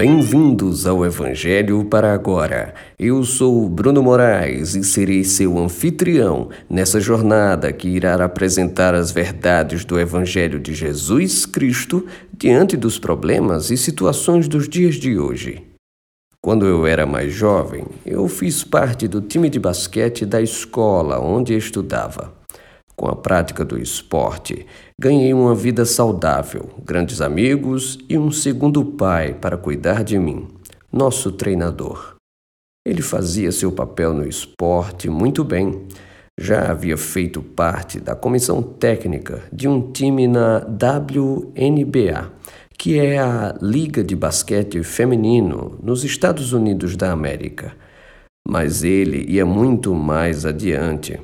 Bem-vindos 0.00 0.86
ao 0.86 1.04
Evangelho 1.04 1.84
para 1.84 2.14
agora. 2.14 2.72
Eu 2.98 3.22
sou 3.22 3.68
Bruno 3.68 4.02
Moraes 4.02 4.74
e 4.74 4.82
serei 4.82 5.22
seu 5.24 5.58
anfitrião 5.58 6.48
nessa 6.70 6.98
jornada 6.98 7.70
que 7.70 7.86
irá 7.86 8.14
apresentar 8.24 8.94
as 8.94 9.10
verdades 9.10 9.84
do 9.84 10.00
Evangelho 10.00 10.58
de 10.58 10.72
Jesus 10.72 11.44
Cristo 11.44 12.06
diante 12.32 12.78
dos 12.78 12.98
problemas 12.98 13.70
e 13.70 13.76
situações 13.76 14.48
dos 14.48 14.66
dias 14.70 14.94
de 14.94 15.18
hoje. 15.18 15.62
Quando 16.40 16.64
eu 16.64 16.86
era 16.86 17.04
mais 17.04 17.34
jovem, 17.34 17.84
eu 18.06 18.26
fiz 18.26 18.64
parte 18.64 19.06
do 19.06 19.20
time 19.20 19.50
de 19.50 19.60
basquete 19.60 20.24
da 20.24 20.40
escola 20.40 21.20
onde 21.20 21.54
estudava. 21.54 22.39
Com 23.00 23.08
a 23.08 23.16
prática 23.16 23.64
do 23.64 23.78
esporte, 23.78 24.66
ganhei 25.00 25.32
uma 25.32 25.54
vida 25.54 25.86
saudável, 25.86 26.68
grandes 26.84 27.22
amigos 27.22 27.98
e 28.10 28.18
um 28.18 28.30
segundo 28.30 28.84
pai 28.84 29.32
para 29.32 29.56
cuidar 29.56 30.04
de 30.04 30.18
mim, 30.18 30.46
nosso 30.92 31.32
treinador. 31.32 32.16
Ele 32.86 33.00
fazia 33.00 33.50
seu 33.52 33.72
papel 33.72 34.12
no 34.12 34.28
esporte 34.28 35.08
muito 35.08 35.42
bem. 35.42 35.88
Já 36.38 36.70
havia 36.70 36.98
feito 36.98 37.40
parte 37.40 37.98
da 37.98 38.14
comissão 38.14 38.62
técnica 38.62 39.44
de 39.50 39.66
um 39.66 39.90
time 39.90 40.28
na 40.28 40.58
WNBA, 40.58 42.30
que 42.76 42.98
é 42.98 43.18
a 43.18 43.54
Liga 43.62 44.04
de 44.04 44.14
Basquete 44.14 44.82
Feminino 44.82 45.78
nos 45.82 46.04
Estados 46.04 46.52
Unidos 46.52 46.96
da 46.96 47.10
América. 47.12 47.72
Mas 48.46 48.84
ele 48.84 49.24
ia 49.26 49.46
muito 49.46 49.94
mais 49.94 50.44
adiante 50.44 51.18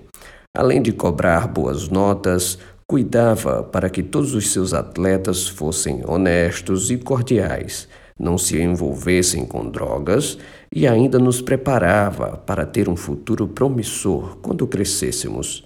Além 0.57 0.81
de 0.81 0.91
cobrar 0.91 1.47
boas 1.47 1.91
notas, 1.91 2.59
cuidava 2.87 3.63
para 3.63 3.91
que 3.91 4.03
todos 4.03 4.35
os 4.35 4.51
seus 4.51 4.73
atletas 4.73 5.47
fossem 5.47 6.03
honestos 6.09 6.91
e 6.91 6.97
cordiais, 6.97 7.87
não 8.19 8.39
se 8.39 8.59
envolvessem 8.59 9.45
com 9.45 9.69
drogas 9.69 10.39
e 10.75 10.89
ainda 10.89 11.19
nos 11.19 11.43
preparava 11.43 12.39
para 12.39 12.65
ter 12.65 12.89
um 12.89 12.97
futuro 12.97 13.47
promissor 13.47 14.39
quando 14.39 14.67
crescêssemos. 14.67 15.63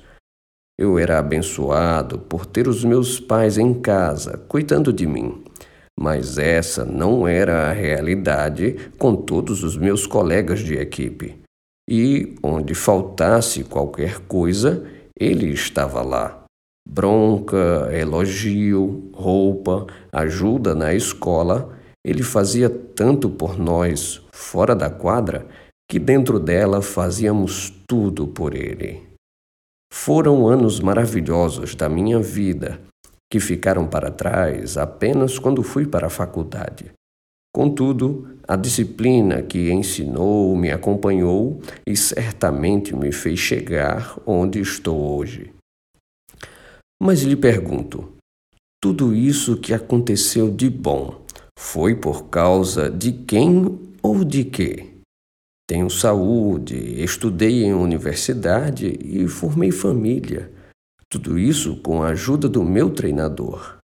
Eu 0.77 0.98
era 0.98 1.20
abençoado 1.20 2.19
por 2.19 2.44
ter 2.44 2.66
os 2.66 2.82
meus 2.84 3.20
pais 3.20 3.58
em 3.58 3.72
casa, 3.72 4.38
cuidando 4.48 4.92
de 4.92 5.06
mim. 5.06 5.44
Mas 5.97 6.36
essa 6.36 6.84
não 6.84 7.28
era 7.28 7.69
a 7.69 7.72
realidade 7.72 8.91
com 8.98 9.14
todos 9.14 9.62
os 9.62 9.77
meus 9.77 10.04
colegas 10.04 10.58
de 10.58 10.75
equipe 10.75 11.41
e 11.91 12.36
onde 12.41 12.72
faltasse 12.72 13.64
qualquer 13.64 14.20
coisa, 14.20 14.86
ele 15.19 15.48
estava 15.52 16.00
lá. 16.02 16.44
Bronca, 16.88 17.88
elogio, 17.92 19.10
roupa, 19.12 19.86
ajuda 20.12 20.74
na 20.74 20.94
escola, 20.94 21.77
ele 22.06 22.22
fazia 22.22 22.70
tanto 22.70 23.28
por 23.28 23.58
nós, 23.58 24.22
fora 24.32 24.74
da 24.74 24.88
quadra, 24.88 25.47
que 25.91 25.98
dentro 25.98 26.38
dela 26.38 26.80
fazíamos 26.80 27.72
tudo 27.88 28.28
por 28.28 28.54
ele. 28.54 29.02
Foram 29.92 30.47
anos 30.47 30.78
maravilhosos 30.78 31.75
da 31.75 31.88
minha 31.88 32.20
vida, 32.20 32.80
que 33.30 33.41
ficaram 33.41 33.88
para 33.88 34.10
trás 34.10 34.77
apenas 34.78 35.38
quando 35.38 35.62
fui 35.64 35.86
para 35.86 36.06
a 36.06 36.10
faculdade. 36.10 36.92
Contudo, 37.52 38.38
a 38.51 38.56
disciplina 38.56 39.43
que 39.43 39.70
ensinou 39.70 40.56
me 40.56 40.73
acompanhou 40.73 41.62
e 41.87 41.97
certamente 41.97 42.93
me 42.97 43.12
fez 43.12 43.39
chegar 43.39 44.19
onde 44.27 44.59
estou 44.59 45.17
hoje. 45.17 45.53
Mas 47.01 47.23
lhe 47.23 47.37
pergunto: 47.37 48.12
tudo 48.83 49.15
isso 49.15 49.56
que 49.56 49.73
aconteceu 49.73 50.51
de 50.51 50.69
bom 50.69 51.25
foi 51.56 51.95
por 51.95 52.25
causa 52.25 52.91
de 52.91 53.12
quem 53.12 53.78
ou 54.03 54.25
de 54.25 54.43
quê? 54.43 54.95
Tenho 55.69 55.89
saúde, 55.89 56.75
estudei 57.01 57.62
em 57.62 57.72
universidade 57.72 58.99
e 59.00 59.28
formei 59.28 59.71
família. 59.71 60.50
Tudo 61.09 61.39
isso 61.39 61.77
com 61.83 62.03
a 62.03 62.09
ajuda 62.09 62.49
do 62.49 62.65
meu 62.65 62.91
treinador. 62.91 63.77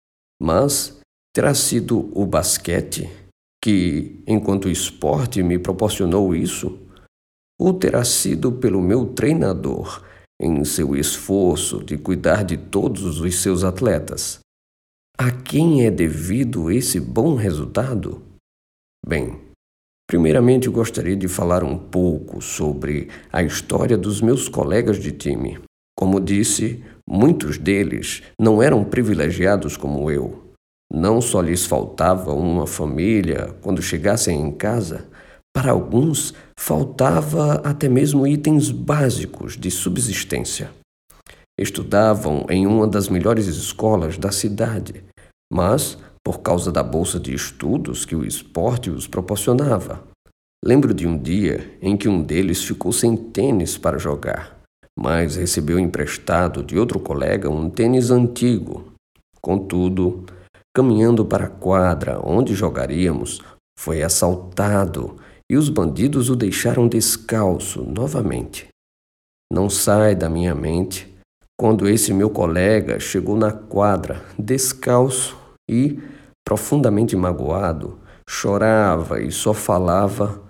Mas 0.41 0.99
terá 1.35 1.53
sido 1.53 2.11
o 2.19 2.25
basquete? 2.25 3.24
Que, 3.65 4.23
enquanto 4.27 4.69
esporte, 4.69 5.43
me 5.43 5.59
proporcionou 5.59 6.37
isso? 6.37 6.79
Ou 7.59 7.73
terá 7.73 8.05
sido 8.05 8.53
pelo 8.53 8.83
meu 8.83 9.07
treinador, 9.15 10.05
em 10.39 10.63
seu 10.67 10.95
esforço 10.95 11.83
de 11.83 11.97
cuidar 11.97 12.45
de 12.45 12.59
todos 12.59 13.23
os 13.23 13.37
seus 13.41 13.65
atletas? 13.65 14.41
A 15.17 15.31
quem 15.31 15.87
é 15.87 15.91
devido 15.91 16.71
esse 16.71 17.01
bom 17.01 17.37
resultado? 17.37 18.21
Bem, 19.07 19.41
primeiramente 20.07 20.69
gostaria 20.69 21.17
de 21.17 21.27
falar 21.27 21.65
um 21.65 21.79
pouco 21.79 22.43
sobre 22.43 23.09
a 23.33 23.43
história 23.43 23.97
dos 23.97 24.21
meus 24.21 24.47
colegas 24.47 24.99
de 24.99 25.11
time. 25.11 25.59
Como 25.99 26.21
disse, 26.21 26.85
muitos 27.09 27.57
deles 27.57 28.23
não 28.39 28.63
eram 28.63 28.85
privilegiados 28.85 29.75
como 29.75 30.11
eu. 30.11 30.44
Não 30.97 31.21
só 31.21 31.41
lhes 31.41 31.67
faltava 31.67 32.33
uma 32.33 32.69
família 32.69 33.53
quando 33.61 33.83
chegassem 33.83 34.41
em 34.41 34.53
casa, 34.53 35.09
para 35.53 35.73
alguns 35.73 36.33
faltava 36.57 37.55
até 37.65 37.89
mesmo 37.89 38.25
itens 38.25 38.71
básicos 38.71 39.57
de 39.57 39.73
subsistência. 39.73 40.71
Estudavam 41.59 42.47
em 42.49 42.65
uma 42.65 42.87
das 42.87 43.09
melhores 43.09 43.49
escolas 43.49 44.17
da 44.17 44.31
cidade, 44.31 45.03
mas 45.53 45.99
por 46.25 46.43
causa 46.43 46.71
da 46.71 46.83
bolsa 46.85 47.19
de 47.19 47.35
estudos 47.35 48.05
que 48.05 48.15
o 48.15 48.25
esporte 48.25 48.89
os 48.89 49.09
proporcionava. 49.09 50.01
Lembro 50.65 50.95
de 50.95 51.09
um 51.09 51.19
dia 51.19 51.77
em 51.83 51.97
que 51.97 52.09
um 52.09 52.23
deles 52.23 52.63
ficou 52.63 52.93
sem 52.93 53.17
tênis 53.17 53.77
para 53.77 53.99
jogar, 53.99 54.61
mas 54.97 55.35
recebeu 55.35 55.77
emprestado 55.77 56.63
de 56.63 56.79
outro 56.79 57.01
colega 57.01 57.51
um 57.51 57.69
tênis 57.69 58.13
antigo. 58.13 58.93
Contudo, 59.43 60.25
Caminhando 60.75 61.25
para 61.25 61.45
a 61.45 61.51
quadra 61.51 62.21
onde 62.25 62.53
jogaríamos, 62.53 63.41
foi 63.79 64.03
assaltado 64.03 65.17
e 65.49 65.57
os 65.57 65.69
bandidos 65.69 66.31
o 66.31 66.35
deixaram 66.37 66.89
descalço 66.89 67.83
novamente. 67.83 68.69
Não 69.53 69.71
sai 69.71 70.17
da 70.17 70.29
minha 70.29 70.55
mente 70.55 71.15
quando 71.57 71.89
esse 71.89 72.13
meu 72.13 72.29
colega 72.29 72.99
chegou 72.99 73.37
na 73.37 73.53
quadra 73.53 74.25
descalço 74.37 75.39
e, 75.71 76.03
profundamente 76.45 77.15
magoado, 77.15 78.01
chorava 78.29 79.21
e 79.21 79.31
só 79.31 79.55
falava 79.55 80.43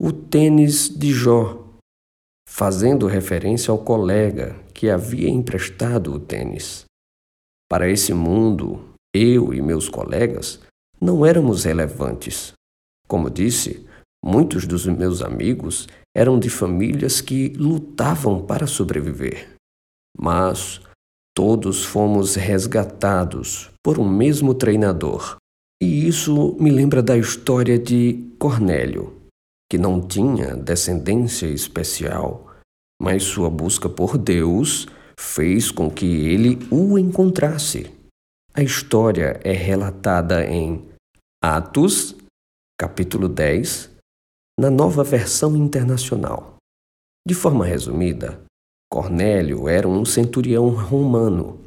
o 0.00 0.12
tênis 0.12 0.88
de 0.88 1.12
Jó, 1.12 1.64
fazendo 2.48 3.06
referência 3.06 3.70
ao 3.70 3.78
colega 3.78 4.56
que 4.74 4.90
havia 4.90 5.28
emprestado 5.28 6.12
o 6.12 6.18
tênis. 6.18 6.84
Para 7.70 7.88
esse 7.88 8.12
mundo, 8.14 8.80
eu 9.18 9.52
e 9.52 9.60
meus 9.60 9.88
colegas 9.88 10.60
não 11.00 11.24
éramos 11.24 11.64
relevantes. 11.64 12.52
Como 13.06 13.30
disse, 13.30 13.86
muitos 14.24 14.66
dos 14.66 14.86
meus 14.86 15.22
amigos 15.22 15.88
eram 16.16 16.38
de 16.38 16.48
famílias 16.48 17.20
que 17.20 17.48
lutavam 17.50 18.44
para 18.44 18.66
sobreviver. 18.66 19.54
Mas 20.16 20.80
todos 21.34 21.84
fomos 21.84 22.34
resgatados 22.34 23.70
por 23.82 23.98
um 23.98 24.08
mesmo 24.08 24.54
treinador. 24.54 25.36
E 25.80 26.06
isso 26.06 26.56
me 26.58 26.70
lembra 26.70 27.02
da 27.02 27.16
história 27.16 27.78
de 27.78 28.34
Cornélio, 28.38 29.16
que 29.70 29.78
não 29.78 30.00
tinha 30.00 30.56
descendência 30.56 31.46
especial, 31.46 32.48
mas 33.00 33.22
sua 33.22 33.48
busca 33.48 33.88
por 33.88 34.18
Deus 34.18 34.88
fez 35.18 35.70
com 35.70 35.88
que 35.88 36.06
ele 36.06 36.58
o 36.70 36.98
encontrasse. 36.98 37.97
A 38.58 38.62
história 38.64 39.38
é 39.44 39.52
relatada 39.52 40.44
em 40.44 40.84
Atos, 41.40 42.16
capítulo 42.76 43.28
10, 43.28 43.88
na 44.58 44.68
nova 44.68 45.04
versão 45.04 45.56
internacional. 45.56 46.56
De 47.24 47.36
forma 47.36 47.64
resumida, 47.64 48.40
Cornélio 48.92 49.68
era 49.68 49.86
um 49.86 50.04
centurião 50.04 50.70
romano, 50.70 51.60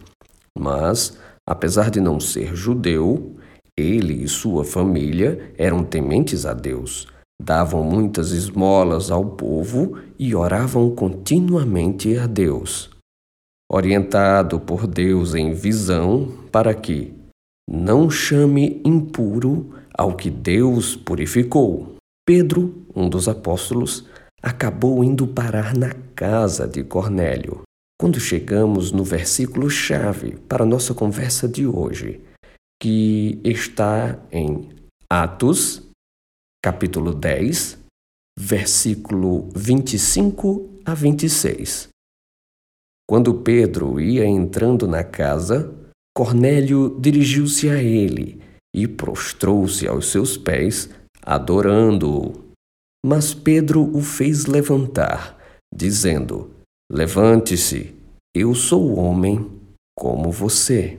mas, 0.59 1.17
apesar 1.47 1.89
de 1.89 2.01
não 2.01 2.19
ser 2.19 2.53
judeu, 2.57 3.37
ele 3.79 4.25
e 4.25 4.27
sua 4.27 4.65
família 4.65 5.53
eram 5.57 5.85
tementes 5.85 6.45
a 6.45 6.53
Deus, 6.53 7.07
davam 7.41 7.85
muitas 7.85 8.31
esmolas 8.31 9.09
ao 9.09 9.23
povo 9.23 9.97
e 10.19 10.35
oravam 10.35 10.93
continuamente 10.93 12.17
a 12.17 12.27
Deus 12.27 12.90
orientado 13.71 14.59
por 14.59 14.85
Deus 14.85 15.33
em 15.33 15.53
visão, 15.53 16.27
para 16.51 16.73
que 16.73 17.13
não 17.69 18.09
chame 18.09 18.81
impuro 18.83 19.73
ao 19.97 20.17
que 20.17 20.29
Deus 20.29 20.95
purificou. 20.95 21.95
Pedro, 22.25 22.85
um 22.93 23.07
dos 23.07 23.29
apóstolos, 23.29 24.05
acabou 24.41 25.01
indo 25.03 25.25
parar 25.25 25.73
na 25.73 25.93
casa 26.13 26.67
de 26.67 26.83
Cornélio. 26.83 27.61
Quando 27.97 28.19
chegamos 28.19 28.91
no 28.91 29.05
versículo-chave 29.05 30.37
para 30.49 30.65
nossa 30.65 30.93
conversa 30.93 31.47
de 31.47 31.65
hoje, 31.65 32.19
que 32.81 33.39
está 33.43 34.19
em 34.31 34.69
Atos, 35.09 35.87
capítulo 36.61 37.13
10, 37.13 37.77
versículo 38.37 39.47
25 39.55 40.81
a 40.83 40.93
26. 40.93 41.91
Quando 43.11 43.33
Pedro 43.33 43.99
ia 43.99 44.25
entrando 44.25 44.87
na 44.87 45.03
casa, 45.03 45.69
Cornélio 46.15 46.97
dirigiu-se 46.97 47.69
a 47.69 47.83
ele 47.83 48.41
e 48.73 48.87
prostrou-se 48.87 49.85
aos 49.85 50.09
seus 50.09 50.37
pés, 50.37 50.89
adorando-o. 51.21 52.53
Mas 53.05 53.33
Pedro 53.33 53.93
o 53.93 54.01
fez 54.01 54.45
levantar, 54.45 55.37
dizendo: 55.75 56.51
Levante-se, 56.89 57.93
eu 58.33 58.55
sou 58.55 58.97
homem 58.97 59.45
como 59.93 60.31
você. 60.31 60.97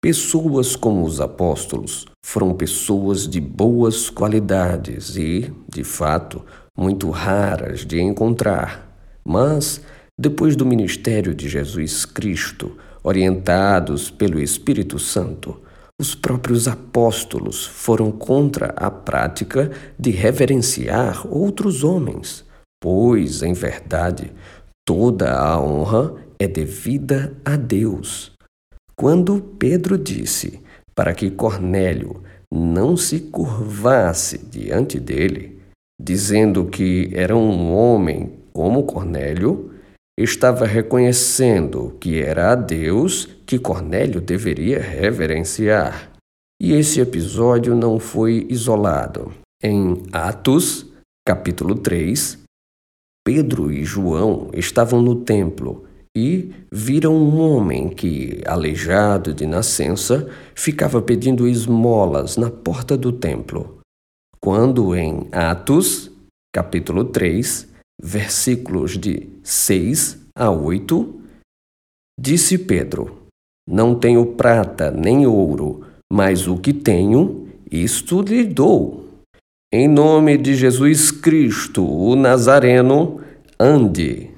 Pessoas 0.00 0.76
como 0.76 1.04
os 1.04 1.20
apóstolos 1.20 2.06
foram 2.24 2.54
pessoas 2.54 3.26
de 3.26 3.40
boas 3.40 4.08
qualidades 4.08 5.16
e, 5.16 5.52
de 5.68 5.82
fato, 5.82 6.44
muito 6.78 7.10
raras 7.10 7.84
de 7.84 8.00
encontrar. 8.00 8.88
Mas, 9.26 9.80
depois 10.20 10.54
do 10.54 10.66
ministério 10.66 11.34
de 11.34 11.48
Jesus 11.48 12.04
Cristo, 12.04 12.76
orientados 13.02 14.10
pelo 14.10 14.38
Espírito 14.38 14.98
Santo, 14.98 15.58
os 15.98 16.14
próprios 16.14 16.68
apóstolos 16.68 17.64
foram 17.64 18.12
contra 18.12 18.66
a 18.76 18.90
prática 18.90 19.70
de 19.98 20.10
reverenciar 20.10 21.26
outros 21.26 21.82
homens, 21.82 22.44
pois, 22.82 23.42
em 23.42 23.54
verdade, 23.54 24.30
toda 24.86 25.32
a 25.32 25.58
honra 25.58 26.14
é 26.38 26.46
devida 26.46 27.34
a 27.42 27.56
Deus. 27.56 28.32
Quando 28.94 29.40
Pedro 29.58 29.96
disse 29.96 30.60
para 30.94 31.14
que 31.14 31.30
Cornélio 31.30 32.22
não 32.52 32.94
se 32.94 33.20
curvasse 33.20 34.36
diante 34.36 35.00
dele, 35.00 35.58
dizendo 35.98 36.66
que 36.66 37.10
era 37.14 37.34
um 37.34 37.74
homem 37.74 38.34
como 38.52 38.82
Cornélio, 38.82 39.70
estava 40.22 40.66
reconhecendo 40.66 41.96
que 41.98 42.20
era 42.20 42.52
a 42.52 42.54
Deus 42.54 43.28
que 43.46 43.58
Cornélio 43.58 44.20
deveria 44.20 44.78
reverenciar. 44.78 46.12
E 46.60 46.72
esse 46.72 47.00
episódio 47.00 47.74
não 47.74 47.98
foi 47.98 48.46
isolado. 48.50 49.32
Em 49.62 50.02
Atos, 50.12 50.86
capítulo 51.26 51.74
3, 51.74 52.38
Pedro 53.24 53.72
e 53.72 53.82
João 53.82 54.50
estavam 54.52 55.00
no 55.00 55.16
templo 55.16 55.84
e 56.14 56.52
viram 56.70 57.14
um 57.14 57.40
homem 57.40 57.88
que, 57.88 58.42
aleijado 58.46 59.32
de 59.32 59.46
nascença, 59.46 60.28
ficava 60.54 61.00
pedindo 61.00 61.48
esmolas 61.48 62.36
na 62.36 62.50
porta 62.50 62.96
do 62.96 63.12
templo. 63.12 63.78
Quando 64.38 64.94
em 64.94 65.28
Atos, 65.32 66.10
capítulo 66.52 67.04
3, 67.04 67.69
versículos 68.02 68.96
de 68.96 69.28
6 69.42 70.18
a 70.34 70.50
8, 70.50 71.20
disse 72.18 72.56
Pedro: 72.56 73.24
Não 73.68 73.94
tenho 73.94 74.24
prata 74.34 74.90
nem 74.90 75.26
ouro, 75.26 75.84
mas 76.10 76.48
o 76.48 76.56
que 76.56 76.72
tenho, 76.72 77.48
isto 77.70 78.22
lhe 78.22 78.44
dou. 78.44 79.08
Em 79.72 79.86
nome 79.86 80.36
de 80.36 80.54
Jesus 80.54 81.10
Cristo, 81.10 81.86
o 81.86 82.16
Nazareno, 82.16 83.20
ande. 83.58 84.30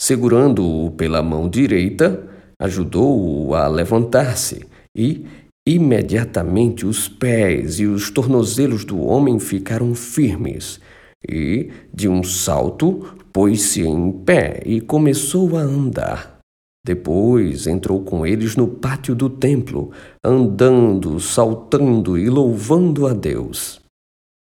Segurando-o 0.00 0.90
pela 0.92 1.22
mão 1.22 1.48
direita, 1.48 2.26
ajudou-o 2.58 3.54
a 3.54 3.68
levantar-se 3.68 4.64
e, 4.96 5.26
imediatamente, 5.68 6.86
os 6.86 7.06
pés 7.06 7.80
e 7.80 7.86
os 7.86 8.10
tornozelos 8.10 8.82
do 8.82 8.98
homem 8.98 9.38
ficaram 9.38 9.94
firmes 9.94 10.80
e, 11.28 11.70
de 11.92 12.08
um 12.08 12.22
salto, 12.22 13.14
pôs-se 13.32 13.82
em 13.82 14.12
pé 14.12 14.62
e 14.64 14.80
começou 14.80 15.56
a 15.56 15.60
andar. 15.60 16.38
Depois 16.84 17.66
entrou 17.66 18.02
com 18.02 18.26
eles 18.26 18.56
no 18.56 18.66
pátio 18.66 19.14
do 19.14 19.28
templo, 19.28 19.92
andando, 20.24 21.20
saltando 21.20 22.16
e 22.16 22.28
louvando 22.30 23.06
a 23.06 23.12
Deus. 23.12 23.80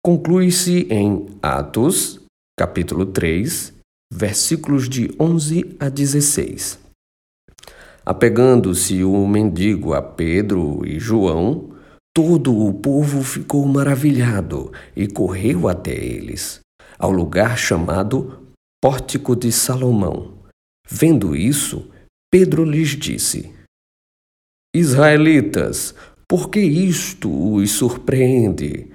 Conclui-se 0.05 0.87
em 0.89 1.27
Atos, 1.43 2.21
capítulo 2.57 3.05
3, 3.07 3.75
versículos 4.13 4.89
de 4.89 5.11
11 5.21 5.77
a 5.81 5.89
16. 5.89 6.79
Apegando-se 8.07 9.05
o 9.05 9.27
mendigo 9.27 9.93
a 9.93 10.01
Pedro 10.01 10.83
e 10.87 10.99
João, 10.99 11.71
todo 12.17 12.57
o 12.57 12.73
povo 12.73 13.23
ficou 13.23 13.67
maravilhado 13.67 14.73
e 14.97 15.07
correu 15.07 15.69
até 15.69 15.93
eles, 15.93 16.61
ao 16.99 17.11
lugar 17.11 17.57
chamado 17.57 18.49
Pórtico 18.83 19.37
de 19.37 19.53
Salomão. 19.53 20.39
Vendo 20.89 21.37
isso, 21.37 21.89
Pedro 22.31 22.65
lhes 22.65 22.91
disse: 22.91 23.55
Israelitas, 24.75 25.95
por 26.27 26.51
que 26.51 26.61
isto 26.61 27.55
os 27.55 27.71
surpreende? 27.71 28.91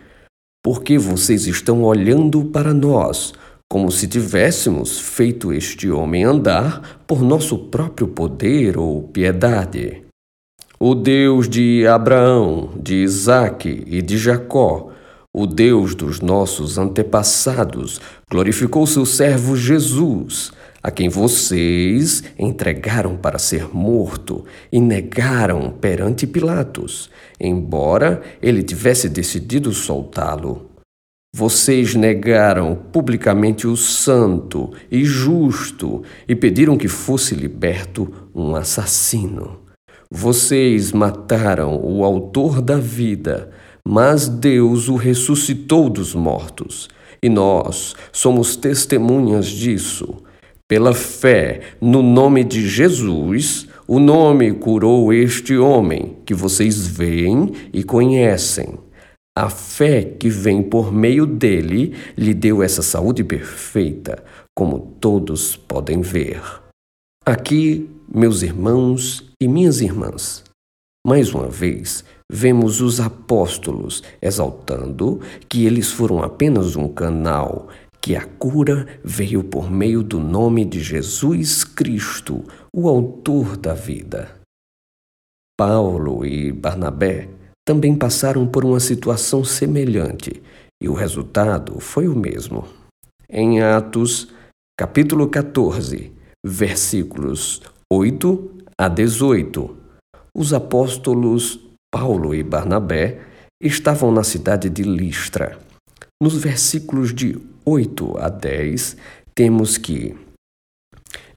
Por 0.63 0.83
que 0.83 0.97
vocês 0.97 1.47
estão 1.47 1.83
olhando 1.83 2.45
para 2.45 2.73
nós? 2.73 3.33
como 3.73 3.89
se 3.89 4.07
tivéssemos 4.07 4.99
feito 4.99 5.51
este 5.51 5.89
homem 5.89 6.23
andar 6.23 7.03
por 7.07 7.23
nosso 7.23 7.57
próprio 7.57 8.07
poder 8.07 8.77
ou 8.77 9.01
piedade. 9.01 10.03
O 10.79 10.93
Deus 10.93 11.49
de 11.49 11.87
Abraão, 11.87 12.69
de 12.79 12.97
Isaque 12.97 13.83
e 13.87 13.99
de 14.03 14.15
Jacó, 14.15 14.91
o 15.35 15.47
Deus 15.47 15.95
dos 15.95 16.21
nossos 16.21 16.77
antepassados, 16.77 17.99
glorificou 18.29 18.85
seu 18.85 19.03
servo 19.03 19.55
Jesus, 19.55 20.51
a 20.81 20.91
quem 20.91 21.09
vocês 21.09 22.23
entregaram 22.37 23.17
para 23.17 23.39
ser 23.39 23.73
morto 23.73 24.45
e 24.71 24.79
negaram 24.79 25.71
perante 25.71 26.27
Pilatos, 26.27 27.09
embora 27.39 28.21
ele 28.41 28.61
tivesse 28.61 29.09
decidido 29.09 29.73
soltá-lo. 29.73 30.69
Vocês 31.35 31.95
negaram 31.95 32.75
publicamente 32.75 33.65
o 33.65 33.75
santo 33.75 34.71
e 34.91 35.03
justo 35.03 36.03
e 36.27 36.35
pediram 36.35 36.77
que 36.77 36.87
fosse 36.87 37.33
liberto 37.33 38.29
um 38.35 38.55
assassino. 38.55 39.61
Vocês 40.11 40.91
mataram 40.91 41.81
o 41.83 42.03
autor 42.05 42.61
da 42.61 42.77
vida, 42.77 43.49
mas 43.87 44.27
Deus 44.27 44.87
o 44.87 44.95
ressuscitou 44.95 45.89
dos 45.89 46.15
mortos. 46.15 46.89
E 47.21 47.29
nós 47.29 47.95
somos 48.11 48.55
testemunhas 48.55 49.47
disso. 49.47 50.17
Pela 50.67 50.93
fé 50.93 51.61
no 51.79 52.01
nome 52.01 52.43
de 52.43 52.67
Jesus, 52.67 53.67
o 53.87 53.99
nome 53.99 54.53
curou 54.53 55.13
este 55.13 55.57
homem 55.57 56.17
que 56.25 56.33
vocês 56.33 56.87
veem 56.87 57.51
e 57.71 57.83
conhecem. 57.83 58.77
A 59.37 59.49
fé 59.49 60.03
que 60.03 60.29
vem 60.29 60.61
por 60.61 60.91
meio 60.91 61.25
dele 61.25 61.95
lhe 62.17 62.33
deu 62.33 62.61
essa 62.61 62.81
saúde 62.81 63.23
perfeita, 63.23 64.23
como 64.55 64.79
todos 64.99 65.55
podem 65.55 66.01
ver. 66.01 66.41
Aqui, 67.25 67.89
meus 68.13 68.41
irmãos 68.41 69.31
e 69.41 69.47
minhas 69.47 69.81
irmãs, 69.81 70.43
mais 71.05 71.33
uma 71.33 71.47
vez, 71.49 72.03
vemos 72.33 72.81
os 72.81 72.99
apóstolos 72.99 74.01
exaltando 74.19 75.21
que 75.47 75.67
eles 75.67 75.91
foram 75.91 76.23
apenas 76.23 76.75
um 76.75 76.87
canal, 76.87 77.67
que 78.01 78.15
a 78.15 78.25
cura 78.25 78.87
veio 79.03 79.43
por 79.43 79.69
meio 79.69 80.01
do 80.01 80.19
nome 80.19 80.65
de 80.65 80.81
Jesus 80.81 81.63
Cristo, 81.63 82.43
o 82.75 82.89
Autor 82.89 83.55
da 83.55 83.75
vida. 83.75 84.31
Paulo 85.55 86.25
e 86.25 86.51
Barnabé 86.51 87.29
também 87.63 87.95
passaram 87.95 88.47
por 88.47 88.65
uma 88.65 88.79
situação 88.79 89.45
semelhante 89.45 90.41
e 90.81 90.89
o 90.89 90.93
resultado 90.93 91.79
foi 91.79 92.07
o 92.07 92.15
mesmo. 92.15 92.65
Em 93.29 93.61
Atos, 93.61 94.33
capítulo 94.75 95.29
14, 95.29 96.11
versículos 96.43 97.61
8 97.91 98.51
a 98.75 98.87
18, 98.87 99.77
os 100.35 100.51
apóstolos 100.51 101.59
Paulo 101.93 102.33
e 102.33 102.41
Barnabé 102.41 103.21
estavam 103.61 104.11
na 104.11 104.23
cidade 104.23 104.67
de 104.67 104.81
Listra. 104.81 105.59
Nos 106.19 106.33
versículos 106.33 107.13
de 107.13 107.37
8 107.63 108.17
a 108.17 108.29
10, 108.29 108.97
temos 109.35 109.77
que 109.77 110.17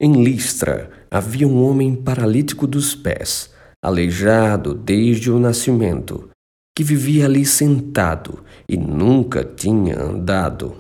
em 0.01 0.25
Listra 0.25 0.91
havia 1.11 1.47
um 1.47 1.63
homem 1.63 1.95
paralítico 1.95 2.67
dos 2.67 2.95
pés 2.95 3.55
aleijado 3.85 4.73
desde 4.73 5.31
o 5.31 5.39
nascimento, 5.39 6.31
que 6.75 6.83
vivia 6.83 7.27
ali 7.27 7.45
sentado 7.45 8.43
e 8.67 8.79
nunca 8.79 9.45
tinha 9.45 10.01
andado. 10.01 10.75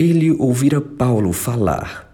Ele 0.00 0.30
ouvira 0.30 0.80
Paulo 0.80 1.32
falar. 1.32 2.13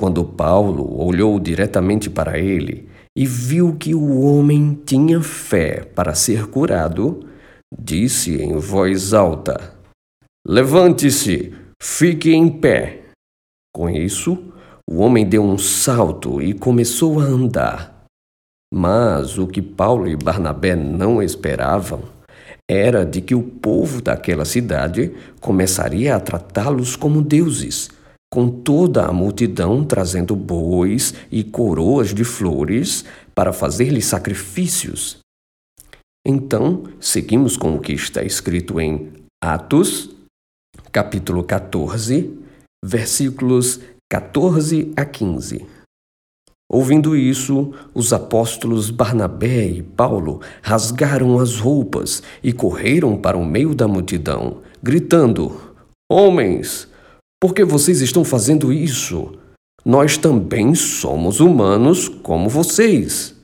Quando 0.00 0.24
Paulo 0.24 0.98
olhou 0.98 1.38
diretamente 1.38 2.08
para 2.08 2.38
ele 2.38 2.88
e 3.14 3.26
viu 3.26 3.76
que 3.76 3.94
o 3.94 4.22
homem 4.22 4.80
tinha 4.86 5.20
fé 5.20 5.84
para 5.94 6.14
ser 6.14 6.46
curado, 6.46 7.20
disse 7.70 8.40
em 8.40 8.56
voz 8.56 9.12
alta: 9.12 9.74
Levante-se, 10.48 11.52
fique 11.82 12.32
em 12.32 12.48
pé. 12.48 13.10
Com 13.74 13.90
isso, 13.90 14.42
o 14.88 15.00
homem 15.00 15.28
deu 15.28 15.44
um 15.44 15.58
salto 15.58 16.40
e 16.40 16.54
começou 16.54 17.20
a 17.20 17.24
andar. 17.24 18.06
Mas 18.72 19.36
o 19.36 19.46
que 19.46 19.60
Paulo 19.60 20.08
e 20.08 20.16
Barnabé 20.16 20.74
não 20.74 21.22
esperavam 21.22 22.04
era 22.66 23.04
de 23.04 23.20
que 23.20 23.34
o 23.34 23.42
povo 23.42 24.00
daquela 24.00 24.46
cidade 24.46 25.12
começaria 25.42 26.16
a 26.16 26.20
tratá-los 26.20 26.96
como 26.96 27.20
deuses, 27.20 27.90
com 28.30 28.48
toda 28.48 29.06
a 29.06 29.12
multidão 29.12 29.84
trazendo 29.84 30.36
bois 30.36 31.12
e 31.30 31.42
coroas 31.42 32.14
de 32.14 32.22
flores 32.22 33.04
para 33.34 33.52
fazer-lhe 33.52 34.00
sacrifícios. 34.00 35.18
Então, 36.24 36.84
seguimos 37.00 37.56
com 37.56 37.74
o 37.74 37.80
que 37.80 37.92
está 37.92 38.22
escrito 38.22 38.80
em 38.80 39.12
Atos, 39.42 40.10
capítulo 40.92 41.42
14, 41.42 42.38
versículos 42.84 43.80
14 44.08 44.92
a 44.96 45.04
15. 45.04 45.66
Ouvindo 46.70 47.16
isso, 47.16 47.72
os 47.92 48.12
apóstolos 48.12 48.90
Barnabé 48.90 49.66
e 49.66 49.82
Paulo 49.82 50.40
rasgaram 50.62 51.40
as 51.40 51.58
roupas 51.58 52.22
e 52.44 52.52
correram 52.52 53.16
para 53.16 53.36
o 53.36 53.44
meio 53.44 53.74
da 53.74 53.88
multidão, 53.88 54.62
gritando: 54.80 55.60
Homens, 56.08 56.89
por 57.40 57.54
que 57.54 57.64
vocês 57.64 58.00
estão 58.00 58.24
fazendo 58.24 58.72
isso? 58.72 59.32
Nós 59.84 60.18
também 60.18 60.74
somos 60.74 61.40
humanos 61.40 62.08
como 62.08 62.50
vocês. 62.50 63.34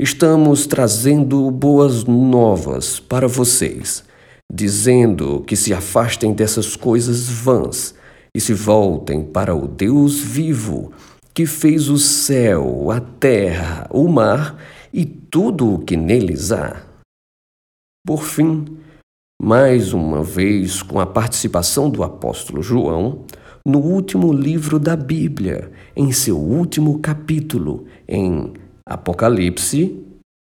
Estamos 0.00 0.66
trazendo 0.66 1.50
boas 1.50 2.04
novas 2.04 3.00
para 3.00 3.26
vocês, 3.26 4.04
dizendo 4.52 5.42
que 5.46 5.56
se 5.56 5.74
afastem 5.74 6.32
dessas 6.32 6.76
coisas 6.76 7.28
vãs 7.28 7.94
e 8.34 8.40
se 8.40 8.54
voltem 8.54 9.24
para 9.24 9.54
o 9.54 9.66
Deus 9.66 10.18
vivo 10.18 10.92
que 11.34 11.46
fez 11.46 11.88
o 11.88 11.98
céu, 11.98 12.92
a 12.92 13.00
terra, 13.00 13.88
o 13.90 14.06
mar 14.06 14.56
e 14.92 15.04
tudo 15.04 15.74
o 15.74 15.84
que 15.84 15.96
neles 15.96 16.52
há. 16.52 16.80
Por 18.06 18.22
fim, 18.22 18.78
mais 19.44 19.92
uma 19.92 20.22
vez 20.22 20.82
com 20.82 20.98
a 20.98 21.04
participação 21.04 21.90
do 21.90 22.02
apóstolo 22.02 22.62
João, 22.62 23.26
no 23.62 23.78
último 23.78 24.32
livro 24.32 24.78
da 24.78 24.96
Bíblia, 24.96 25.70
em 25.94 26.12
seu 26.12 26.38
último 26.38 26.98
capítulo, 26.98 27.84
em 28.08 28.54
Apocalipse, 28.88 30.02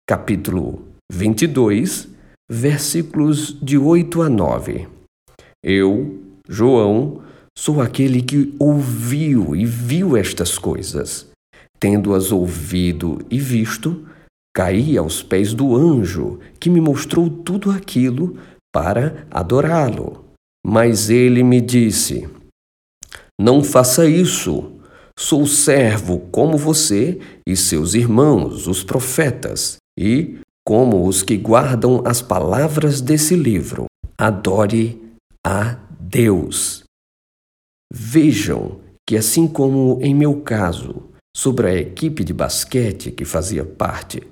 capítulo 0.08 0.84
22, 1.12 2.08
versículos 2.48 3.58
de 3.60 3.80
8 3.80 4.22
a 4.22 4.30
9. 4.30 4.88
Eu, 5.66 6.20
João, 6.48 7.24
Sou 7.56 7.82
aquele 7.82 8.20
que 8.20 8.56
ouviu 8.58 9.56
e 9.56 9.64
viu 9.64 10.18
estas 10.18 10.58
coisas. 10.58 11.30
Tendo-as 11.80 12.32
ouvido 12.32 13.20
e 13.30 13.40
visto, 13.40 14.08
caí 14.56 14.98
aos 14.98 15.22
pés 15.22 15.54
do 15.54 15.76
anjo 15.76 16.40
que 16.60 16.68
me 16.68 16.82
mostrou 16.82 17.30
tudo 17.30 17.70
aquilo 17.70 18.38
para 18.74 19.28
adorá-lo. 19.30 20.26
Mas 20.66 21.10
ele 21.10 21.44
me 21.44 21.62
disse: 21.62 22.28
Não 23.40 23.64
faça 23.64 24.06
isso. 24.06 24.72
Sou 25.18 25.46
servo 25.46 26.20
como 26.32 26.58
você 26.58 27.20
e 27.48 27.56
seus 27.56 27.94
irmãos, 27.94 28.68
os 28.68 28.84
profetas, 28.84 29.78
e 29.98 30.40
como 30.66 31.08
os 31.08 31.22
que 31.22 31.38
guardam 31.38 32.02
as 32.04 32.20
palavras 32.22 33.00
desse 33.00 33.36
livro. 33.36 33.86
Adore 34.18 35.00
a 35.46 35.78
Deus. 36.00 36.84
Vejam 37.94 38.80
que, 39.08 39.16
assim 39.16 39.48
como 39.48 40.00
em 40.02 40.16
meu 40.16 40.42
caso, 40.42 41.10
sobre 41.36 41.68
a 41.68 41.76
equipe 41.76 42.24
de 42.24 42.34
basquete 42.34 43.12
que 43.12 43.26
fazia 43.26 43.64
parte, 43.64 44.26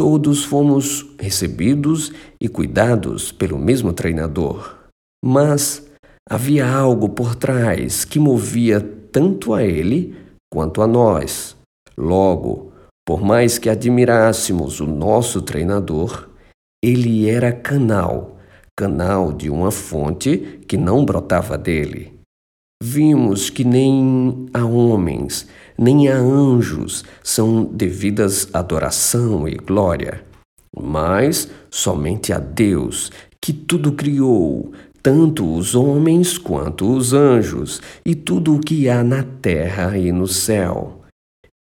todos 0.00 0.46
fomos 0.46 1.14
recebidos 1.20 2.10
e 2.40 2.48
cuidados 2.48 3.30
pelo 3.32 3.58
mesmo 3.58 3.92
treinador. 3.92 4.78
Mas 5.22 5.86
havia 6.26 6.66
algo 6.66 7.10
por 7.10 7.34
trás 7.34 8.02
que 8.02 8.18
movia 8.18 8.80
tanto 8.80 9.52
a 9.52 9.62
ele 9.62 10.16
quanto 10.50 10.80
a 10.80 10.86
nós. 10.86 11.54
Logo, 11.98 12.72
por 13.06 13.20
mais 13.20 13.58
que 13.58 13.68
admirássemos 13.68 14.80
o 14.80 14.86
nosso 14.86 15.42
treinador, 15.42 16.30
ele 16.82 17.28
era 17.28 17.52
canal, 17.52 18.38
canal 18.74 19.34
de 19.34 19.50
uma 19.50 19.70
fonte 19.70 20.62
que 20.66 20.78
não 20.78 21.04
brotava 21.04 21.58
dele. 21.58 22.19
Vimos 22.82 23.50
que 23.50 23.62
nem 23.62 24.46
a 24.54 24.64
homens, 24.64 25.46
nem 25.76 26.08
a 26.08 26.16
anjos 26.16 27.04
são 27.22 27.62
devidas 27.64 28.48
adoração 28.54 29.46
e 29.46 29.54
glória, 29.54 30.24
mas 30.74 31.50
somente 31.70 32.32
a 32.32 32.38
Deus, 32.38 33.12
que 33.38 33.52
tudo 33.52 33.92
criou, 33.92 34.72
tanto 35.02 35.54
os 35.54 35.74
homens 35.74 36.38
quanto 36.38 36.90
os 36.90 37.12
anjos, 37.12 37.82
e 38.02 38.14
tudo 38.14 38.56
o 38.56 38.60
que 38.60 38.88
há 38.88 39.04
na 39.04 39.24
terra 39.24 39.98
e 39.98 40.10
no 40.10 40.26
céu. 40.26 41.02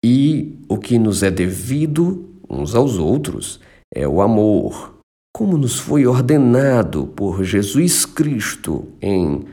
E 0.06 0.56
o 0.70 0.78
que 0.78 1.00
nos 1.00 1.24
é 1.24 1.32
devido 1.32 2.30
uns 2.48 2.76
aos 2.76 3.00
outros 3.00 3.60
é 3.92 4.08
o 4.08 4.22
amor, 4.22 5.00
como 5.36 5.58
nos 5.58 5.80
foi 5.80 6.06
ordenado 6.06 7.08
por 7.08 7.44
Jesus 7.44 8.06
Cristo 8.06 8.88
em 9.02 9.44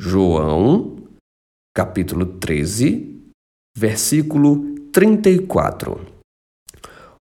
João 0.00 0.91
capítulo 1.74 2.26
13, 2.26 3.18
versículo 3.76 4.74
34. 4.92 6.06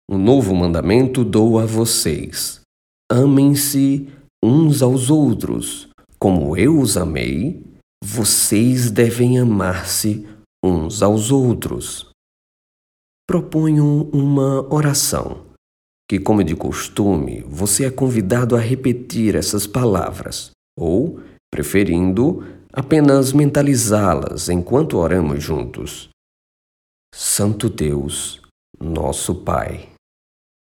Um 0.10 0.18
novo 0.18 0.56
mandamento 0.56 1.26
dou 1.26 1.60
a 1.60 1.66
vocês: 1.66 2.62
amem-se 3.12 4.08
uns 4.42 4.82
aos 4.82 5.10
outros, 5.10 5.90
como 6.18 6.56
eu 6.56 6.80
os 6.80 6.96
amei, 6.96 7.62
vocês 8.02 8.90
devem 8.90 9.38
amar-se 9.38 10.26
uns 10.64 11.02
aos 11.02 11.30
outros. 11.30 12.10
Proponho 13.28 14.10
uma 14.14 14.74
oração, 14.74 15.46
que, 16.10 16.18
como 16.18 16.42
de 16.42 16.56
costume, 16.56 17.42
você 17.42 17.84
é 17.84 17.92
convidado 17.92 18.56
a 18.56 18.60
repetir 18.60 19.36
essas 19.36 19.68
palavras, 19.68 20.52
ou, 20.80 21.20
preferindo, 21.52 22.57
apenas 22.78 23.34
mentalizá-las 23.34 24.50
enquanto 24.50 25.00
oramos 25.00 25.44
juntos. 25.44 26.10
Santo 27.12 27.72
Deus, 27.72 28.40
nosso 28.80 29.44
Pai, 29.44 29.90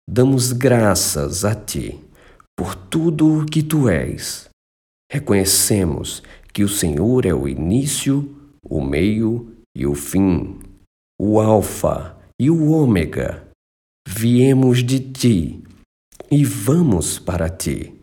damos 0.09 0.53
graças 0.53 1.45
a 1.45 1.55
Ti 1.55 2.03
por 2.57 2.75
tudo 2.75 3.41
o 3.41 3.45
que 3.45 3.63
Tu 3.63 3.91
és. 3.91 4.49
Reconhecemos 5.13 6.23
que 6.51 6.65
o 6.65 6.69
Senhor 6.69 7.27
é 7.27 7.35
o 7.35 7.47
início, 7.47 8.35
o 8.65 8.81
meio 8.81 9.55
e 9.77 9.87
o 9.87 9.95
fim, 9.95 10.59
o 11.21 11.39
Alfa 11.39 12.19
e 12.41 12.51
o 12.51 12.71
Ômega. 12.71 13.47
Viemos 14.09 14.83
de 14.83 14.99
Ti 15.13 15.63
e 16.31 16.43
vamos 16.43 17.19
para 17.19 17.51
Ti. 17.51 18.01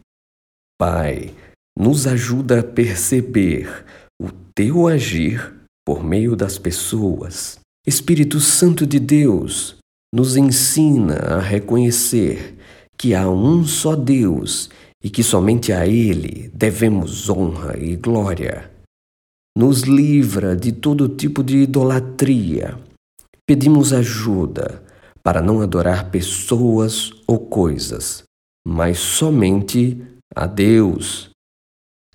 Pai, 0.77 1.33
nos 1.77 2.07
ajuda 2.07 2.61
a 2.61 2.63
perceber 2.63 3.85
o 4.21 4.29
teu 4.53 4.87
agir 4.87 5.53
por 5.85 6.03
meio 6.03 6.35
das 6.35 6.57
pessoas. 6.57 7.59
Espírito 7.85 8.39
Santo 8.39 8.85
de 8.87 8.99
Deus, 8.99 9.75
nos 10.13 10.37
ensina 10.37 11.15
a 11.15 11.39
reconhecer 11.39 12.57
que 12.97 13.13
há 13.13 13.29
um 13.29 13.65
só 13.65 13.95
Deus 13.95 14.69
e 15.03 15.09
que 15.09 15.21
somente 15.21 15.73
a 15.73 15.85
Ele 15.85 16.49
devemos 16.53 17.29
honra 17.29 17.77
e 17.77 17.95
glória. 17.95 18.71
Nos 19.57 19.81
livra 19.81 20.55
de 20.55 20.71
todo 20.71 21.09
tipo 21.09 21.43
de 21.43 21.57
idolatria. 21.57 22.79
Pedimos 23.45 23.93
ajuda 23.93 24.81
para 25.21 25.41
não 25.41 25.61
adorar 25.61 26.09
pessoas 26.09 27.11
ou 27.27 27.37
coisas, 27.37 28.23
mas 28.65 28.97
somente 28.97 30.01
a 30.33 30.47
Deus 30.47 31.34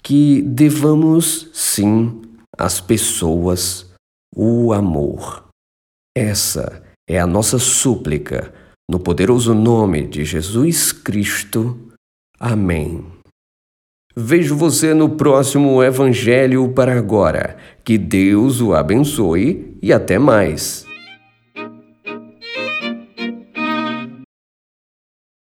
que 0.02 0.42
devamos 0.42 1.50
sim 1.52 2.22
às 2.58 2.80
pessoas 2.80 3.90
o 4.34 4.72
amor. 4.72 5.44
Essa 6.16 6.82
é 7.08 7.18
a 7.18 7.26
nossa 7.26 7.58
súplica, 7.58 8.52
no 8.90 8.98
poderoso 8.98 9.54
nome 9.54 10.06
de 10.06 10.24
Jesus 10.24 10.92
Cristo. 10.92 11.92
Amém. 12.38 13.04
Vejo 14.16 14.56
você 14.56 14.92
no 14.92 15.10
próximo 15.10 15.82
Evangelho 15.82 16.72
para 16.72 16.98
agora. 16.98 17.56
Que 17.84 17.96
Deus 17.96 18.60
o 18.60 18.74
abençoe 18.74 19.78
e 19.80 19.92
até 19.92 20.18
mais. 20.18 20.84